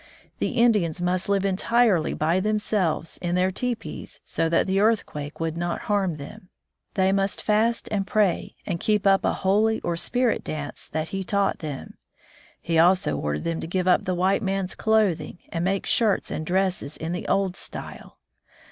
The 0.39 0.53
Indians 0.53 0.99
must 0.99 1.29
live 1.29 1.45
entirely 1.45 2.15
by 2.15 2.39
themselves 2.39 3.19
in 3.21 3.35
their 3.35 3.51
teepees 3.51 4.19
so 4.25 4.49
that 4.49 4.65
the 4.65 4.79
earthquake 4.79 5.39
would 5.39 5.55
not 5.55 5.81
harm 5.81 6.17
them. 6.17 6.49
They 6.95 7.11
must 7.11 7.43
fast 7.43 7.87
and 7.91 8.07
pray 8.07 8.55
and 8.65 8.79
keep 8.79 9.05
up 9.05 9.23
a 9.23 9.33
holy 9.45 9.79
or 9.81 9.95
spirit 9.95 10.43
dance 10.43 10.89
that 10.91 11.09
He 11.09 11.23
taught 11.23 11.59
them. 11.59 11.97
He 12.59 12.79
also 12.79 13.15
ordered 13.15 13.43
them 13.43 13.59
to 13.59 13.67
give 13.67 13.87
up 13.87 14.05
the 14.05 14.15
white 14.15 14.41
man's 14.41 14.73
clothing 14.73 15.37
and 15.49 15.63
make 15.63 15.85
shirts 15.85 16.31
and 16.31 16.47
dresses 16.47 16.97
in 16.97 17.11
the 17.11 17.27
old 17.27 17.55
style. 17.55 18.17